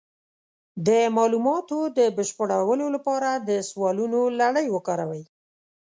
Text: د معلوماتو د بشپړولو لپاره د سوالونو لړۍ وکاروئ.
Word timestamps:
د 0.87 0.89
معلوماتو 1.17 1.79
د 1.97 1.99
بشپړولو 2.17 2.85
لپاره 2.95 3.29
د 3.47 3.49
سوالونو 3.69 4.19
لړۍ 4.41 4.67
وکاروئ. 4.71 5.23